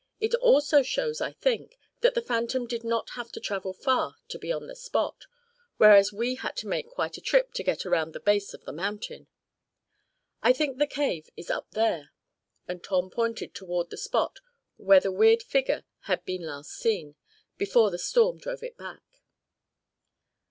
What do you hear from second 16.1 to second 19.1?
been last seen, before the storm drove it back.